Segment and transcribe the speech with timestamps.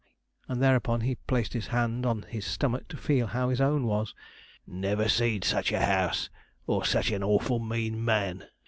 [0.47, 4.15] and, thereupon, he placed his hand on his stomach to feel how his own was.
[4.65, 6.27] 'Never see'd sich a house,
[6.65, 8.47] or sich an awful mean man!'